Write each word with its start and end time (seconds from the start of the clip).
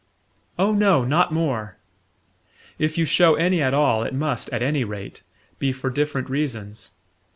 "Oh, 0.57 0.73
no, 0.73 1.03
not 1.05 1.31
more!" 1.31 1.77
"If 2.79 2.97
you 2.97 3.05
show 3.05 3.35
any 3.35 3.61
at 3.61 3.75
all, 3.75 4.01
it 4.01 4.15
must, 4.15 4.49
at 4.49 4.63
any 4.63 4.83
rate, 4.83 5.21
be 5.59 5.71
for 5.71 5.91
different 5.91 6.27
reasons. 6.27 6.93